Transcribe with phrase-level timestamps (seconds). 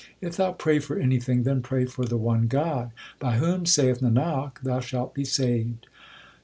[0.19, 4.59] If thou pray for anything, then pray for the one God, By whom, saith Nanak,
[4.63, 5.85] thou shalt be saved.